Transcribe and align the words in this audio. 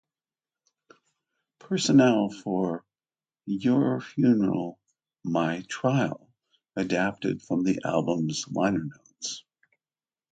Personnel 1.59 2.29
for 2.31 2.83
"Your 3.45 4.01
Funeral... 4.01 4.79
My 5.23 5.61
Trial" 5.69 6.27
adapted 6.75 7.43
from 7.43 7.63
the 7.63 7.81
album's 7.85 8.45
liner 8.51 8.83
notes. 8.85 9.43